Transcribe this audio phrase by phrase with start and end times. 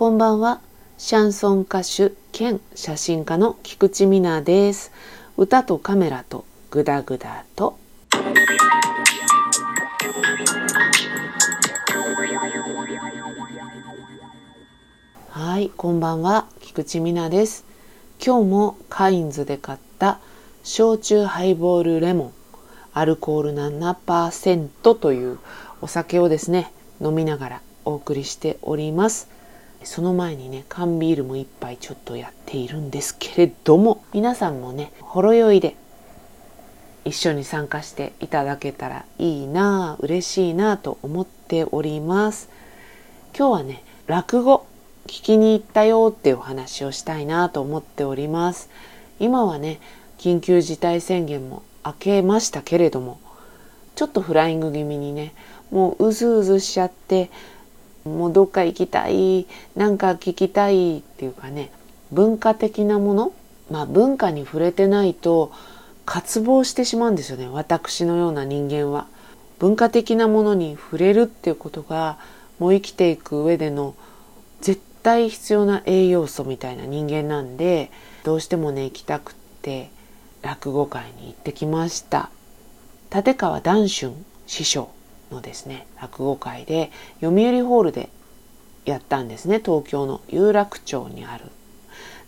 [0.00, 0.62] こんばんは。
[0.96, 4.92] シャンソン歌手兼写真家の菊池美奈です。
[5.36, 7.78] 歌とカメラとグダグダと。
[15.28, 16.46] はい、こんばんは。
[16.62, 17.66] 菊池美奈です。
[18.24, 20.18] 今日もカインズで買った
[20.62, 22.32] 焼酎ハイボールレモン
[22.94, 25.38] アルコール7%という
[25.82, 26.72] お酒をですね
[27.02, 29.28] 飲みながらお送りしております
[29.82, 35.76] その前にね缶ビールも一杯ちょっとやっているんですけれども皆さんもねほろ酔いで
[37.04, 42.50] 一緒に参加していただけたらいいな嬉しいなと思っております。
[43.36, 44.66] 今日はね落語
[45.06, 48.68] 聞きに行ったよっていうお話をしたいなと思っております。
[49.18, 49.80] 今はね
[50.18, 53.18] 緊急事態宣言も明けましたけれども
[53.94, 55.32] ちょっとフライング気味にね
[55.70, 57.30] もううずうずしちゃって
[58.04, 59.46] もうどっか行きたい
[59.76, 61.70] なんか聞きたいっていうかね
[62.12, 63.32] 文化的なもの
[63.70, 65.52] まあ文化に触れてないと
[66.06, 69.06] 渇望してしまうんですよね私のような人間は。
[69.60, 72.18] 文化的なものに触れるっていうことが
[72.58, 73.94] もう生きていく上での
[74.62, 77.90] 絶対必要な栄養素みたいな人間なんで
[78.24, 79.90] どうしてもね行きたくって
[80.42, 82.30] 落語会に行ってきました
[83.14, 84.12] 立川談春
[84.46, 84.90] 師匠
[85.30, 88.10] のですね落語会で読売ホールで
[88.84, 91.44] やったんですね東京の有楽町にある。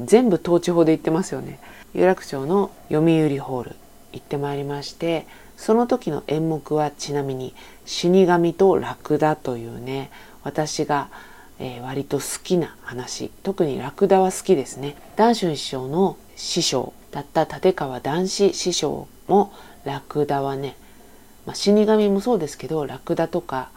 [0.00, 1.58] 全部統治法で言ってますよね。
[1.94, 3.76] 有楽町の読売ホール
[4.12, 7.54] 行ってまいりましてその時の演目はちなみに
[7.86, 10.10] 「死神とラクダ」というね
[10.42, 11.08] 私が、
[11.58, 13.30] えー、割と好きな話。
[13.42, 14.96] 特にラクダは好きですね。
[15.16, 19.52] 談春師匠の師匠だった立川談志師匠も
[19.84, 20.76] ラクダはね
[21.46, 23.70] まあ、死神もそうですけどラクダとか、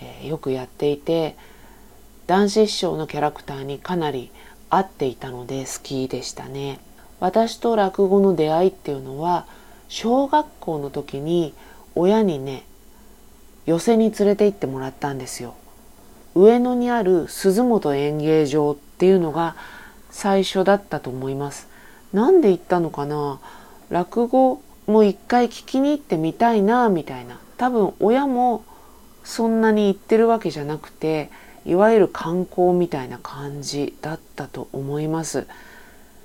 [0.00, 1.36] えー、よくやっていて
[2.26, 4.30] 男子師匠のキャラクターにかなり
[4.70, 6.78] 合っていたので好きでしたね。
[7.18, 9.44] 私と落語の出会いっていうのは
[9.88, 11.52] 小学校の時に
[11.96, 12.62] 親にね
[13.66, 15.54] 寄席に連れて行ってもらったんですよ。
[16.36, 19.56] 上野にある鈴本演芸場っていうのが
[20.10, 21.68] 最初だったと思います。
[22.12, 23.40] なんで行ったのかな？
[23.90, 27.38] 落語もう一回聞きに行ってみたいなみたいな。
[27.56, 28.64] 多分親も
[29.22, 31.30] そんなに行ってるわけじゃなくて
[31.64, 35.46] いわゆる観光みたいな感じだったと思います。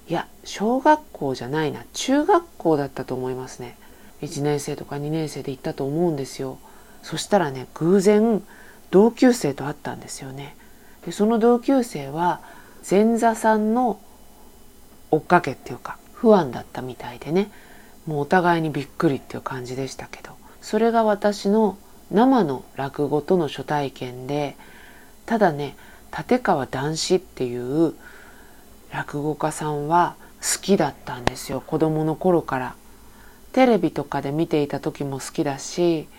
[0.09, 1.83] いや小学校じゃないな。
[1.93, 3.77] 中学校だったと思いますね。
[4.23, 6.57] 1年生とか2年生で行ったと思うんですよ。
[7.03, 8.41] そしたらね偶然
[8.89, 10.55] 同級生と会ったんですよね。
[11.05, 12.41] でその同級生は
[12.89, 13.99] 前座さんの
[15.11, 17.51] 追っかけっていうか不安だったみたいでね。
[18.05, 21.77] もうお互いにびっくりっていう感じでしたけどそれが私の
[22.11, 24.55] 生の落語との初体験で
[25.25, 25.75] ただね
[26.15, 27.93] 立川談志っていう
[28.91, 32.75] 落語家さんは好きだったんですよ子供の頃から。
[33.51, 36.09] テレビとかで見ていた時も好きだし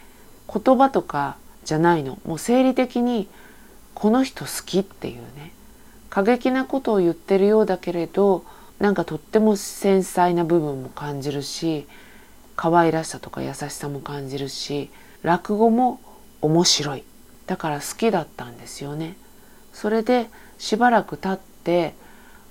[0.52, 2.18] 言葉とかじゃないの。
[2.24, 3.28] もう生理的に
[3.94, 5.52] この人好きっていうね。
[6.10, 8.44] 過激なことを言ってるようだけれど
[8.78, 11.86] なんかとっても繊細な部分も感じるし
[12.56, 14.90] 可愛らしさとか優しさも感じるし
[15.22, 16.00] 落語も
[16.42, 17.04] 面白い
[17.46, 19.16] だから好きだったんですよね。
[19.72, 20.28] それで
[20.58, 21.94] しばらく経って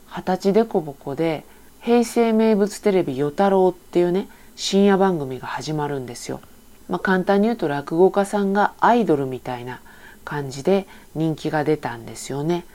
[0.08, 1.44] 二十歳でこぼこで
[1.82, 6.40] 平成名物テレビ「与太郎」っていうね深夜番組が始まるんですよ。
[6.88, 9.82] まあ、簡単に言うと落語家さんがアイドルみたいな
[10.24, 12.66] 感じで人気が出たんですよね。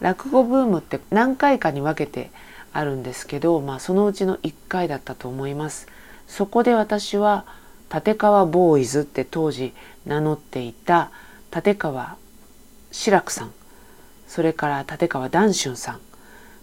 [0.00, 2.30] 落語ブームって何回かに分けて
[2.72, 5.86] あるんですけど、まあ、そのうちの1回だったと思います。
[6.26, 7.44] そこで私は
[7.92, 9.72] 立川ボーイズって当時
[10.06, 11.10] 名乗っていた
[11.54, 12.16] 立川
[12.92, 13.52] 志らくさん
[14.28, 16.00] それから立川談春さん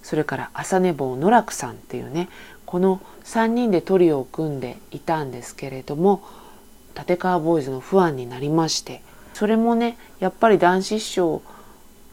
[0.01, 2.29] それから朝寝坊野楽さんっていうね
[2.65, 6.23] この3人でトリオを組んでいたんですけれども
[6.97, 9.01] 立川ボーイズのファンになりまして
[9.33, 11.41] それもねやっぱり男子師匠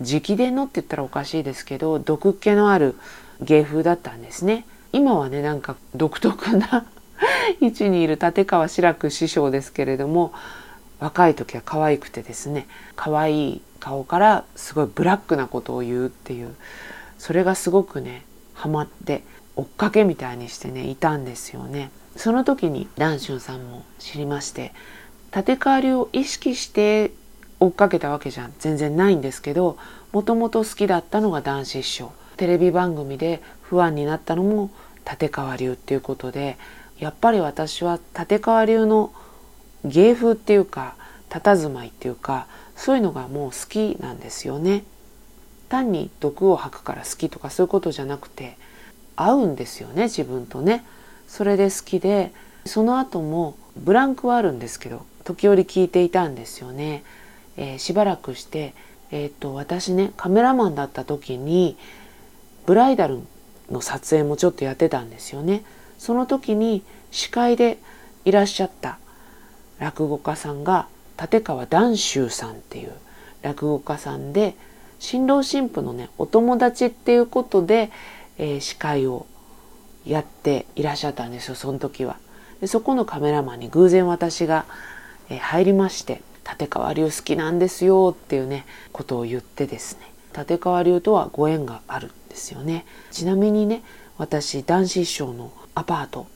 [0.00, 2.96] 直伝のって言ったらおかしいですけど毒気のある
[3.44, 4.66] 芸風だったんですね。
[4.92, 6.86] 今はねなんか独特な
[7.60, 10.32] 位置にいる立川志らく師匠ですけれども
[11.00, 16.54] 若い時は可愛くてですね可愛い顔からすごいブラックなことを言うっていう
[17.18, 18.24] それがすごくね
[18.54, 19.24] ハマって
[19.56, 21.90] 追っかけみたいにしてねいたんですよね。
[22.16, 24.72] その時に談春さんも知りまして
[25.34, 27.10] 立川流を意識して
[27.58, 29.76] 追っかけたわけじゃ全然ないんですけど
[30.12, 34.70] もともと好きだったのが男子師匠テレビ番組で不安になったのも
[35.10, 36.56] 立川流っていうことで
[36.98, 39.12] やっぱり私は立川流の
[39.84, 40.96] 芸風っていうか
[41.28, 42.46] 佇まいっていうか
[42.76, 44.84] そういうのがもう好きなんですよね。
[45.68, 48.56] 単に毒を吐くから好きとかそういうことじゃなくて
[49.16, 50.84] 合うんですよね自分とね
[51.26, 52.32] それで好きで
[52.66, 57.02] その後もブランクはあるんですけど時折聞いていたんですよね、
[57.56, 58.74] えー、しばらくして
[59.10, 61.76] えーと、と私ねカメラマンだった時に
[62.66, 63.20] ブライダル
[63.70, 65.64] の撮影もちょっとやってたんですよね。
[65.98, 67.78] その時に司会で
[68.24, 68.98] いらっしゃった
[69.78, 70.88] 落語家さんが
[71.20, 72.92] 立川談秋さんっていう
[73.42, 74.54] 落語家さんで
[74.98, 77.90] 新郎新婦のねお友達っていうことで、
[78.38, 79.26] えー、司会を
[80.06, 82.18] やっていらっしゃったんですよその時は。
[82.60, 84.64] でそこのカメラマンに偶然私が、
[85.28, 90.12] えー、入りまして「立川流好きなんですよ」っていうねことを言ってですね。
[90.36, 92.10] 立川流とはご縁がある。
[92.34, 92.84] ですよね。
[93.12, 93.82] ちなみにね
[94.18, 96.26] 私男子師匠のアパート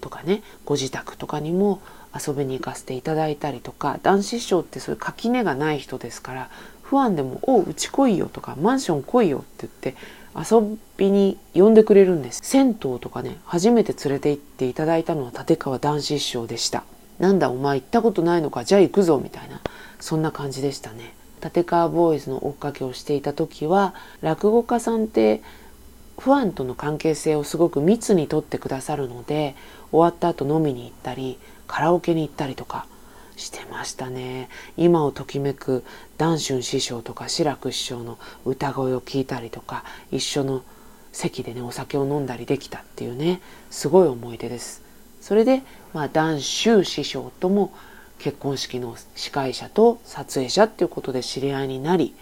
[0.00, 1.80] とかねご自宅とかにも
[2.14, 6.50] 遊びに行かせていただいたりとか男子師匠ってそういう垣根がない人ですから
[6.82, 9.96] 不安でも「おううち来いよ」とか「マンション来いよ」って言って
[10.52, 12.40] 遊びに呼んでくれるんです。
[12.44, 16.84] 銭湯とかね初めて連れて行っていただいたのは立川男子師匠でした。
[17.18, 19.60] なんだお前行ったことないのかじゃあ行くぞみたいな
[20.00, 21.14] そんな感じでしたね。
[21.44, 25.42] 立川ボーイズの追っかけをしていた時は落語家さんって
[26.18, 29.54] ファンとの関係性をすごく密にとってくださるので
[29.90, 32.86] 終わった後飲みに行ったりカラオケに行ったりとか
[33.36, 34.48] してましたね。
[34.76, 35.82] 今をときめく
[36.18, 40.62] 談春師匠とか志らく師匠の歌声を聞いたりとか一緒の
[41.12, 44.82] 席でねお酒を飲んだりできたっていうねすごい思い出です。
[45.20, 45.62] それで、
[45.94, 47.72] まあ、談秋師匠とも
[48.24, 52.14] 結婚式の司会者と撮影者っていうことで知り合いになり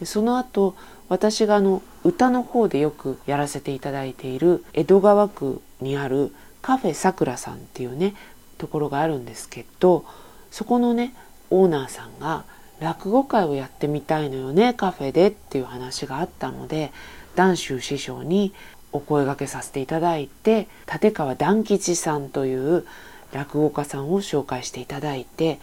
[0.00, 0.74] でその後
[1.10, 6.32] 私があの歌の方でよくやらせていただいている江戸川区にある
[6.62, 8.14] カフェさくらさんっていうね
[8.56, 10.06] ところがあるんですけど
[10.50, 11.12] そこのね
[11.50, 12.44] オーナーさんが
[12.80, 16.92] 落語会をやってみたいのよねカフェでっていう話があったので
[17.34, 18.54] 談秋師匠に
[18.90, 22.86] お声がけさせていただいて立川談吉さんという
[23.32, 25.58] 落語家さんを紹介していただいて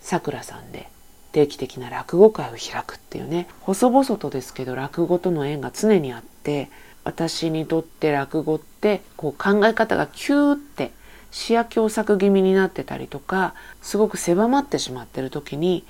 [0.00, 0.88] さくらさんで
[1.32, 6.70] 定期的な落語会を開くっていうね細々とですけど落語との縁が常にあって
[7.02, 10.92] 私にとって落語ってこう考え方がキューって
[11.30, 15.84] 視野狭窄気味になってたりとかすごく狭まってしまってる時に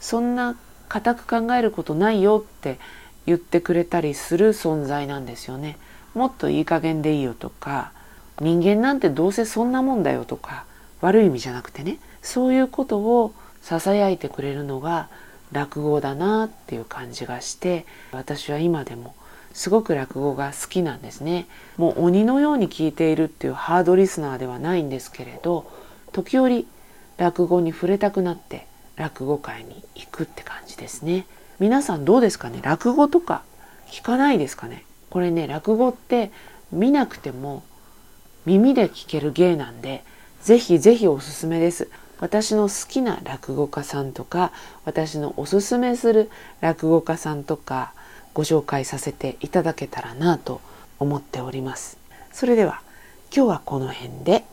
[0.00, 0.56] そんな
[0.88, 2.78] 固く考えることないよって
[3.26, 5.76] 言ってくれたりする存在なんですよね。
[6.14, 7.92] もっといい加減でいいよとか
[8.40, 10.64] 人間なんてどうせそんなもんだよとか
[11.00, 13.32] 悪い意味じゃなくてねそういうことを
[13.62, 15.08] ささやいてくれるのが
[15.52, 19.14] 落語だなっていう感じがして私は今でも
[19.52, 21.46] すごく落語が好きなんですね。
[21.76, 25.70] もう鬼のように聞いているっていうハードリスナーではないんですけれど
[26.12, 26.66] 時折
[27.18, 28.66] 落語に触れたくなって
[28.96, 31.26] 落語会に行くって感じですね。
[31.58, 32.60] 皆さんどうですかね？
[32.62, 33.42] 落語とか
[33.88, 34.84] 聞かないですかね？
[35.10, 36.30] これね落語って
[36.70, 37.64] 見なくても
[38.46, 40.04] 耳で聞ける芸なんで
[40.42, 41.88] ぜひぜひおすすめです
[42.20, 44.52] 私の好きな落語家さんとか
[44.84, 47.92] 私のおすすめする落語家さんとか
[48.34, 50.60] ご紹介させていただけたらなと
[50.98, 51.98] 思っております。
[52.30, 52.82] それでは
[53.34, 54.44] 今日はこの辺で。